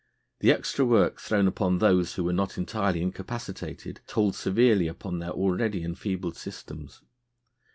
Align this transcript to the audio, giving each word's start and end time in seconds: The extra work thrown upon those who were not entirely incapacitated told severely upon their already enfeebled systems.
The 0.39 0.51
extra 0.51 0.83
work 0.83 1.19
thrown 1.21 1.45
upon 1.47 1.77
those 1.77 2.15
who 2.15 2.23
were 2.23 2.33
not 2.33 2.57
entirely 2.57 3.03
incapacitated 3.03 4.01
told 4.07 4.33
severely 4.35 4.87
upon 4.87 5.19
their 5.19 5.29
already 5.29 5.83
enfeebled 5.83 6.37
systems. 6.37 7.03